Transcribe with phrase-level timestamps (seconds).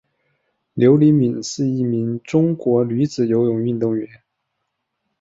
[0.73, 4.09] 刘黎敏是一名中国女子游泳运动员。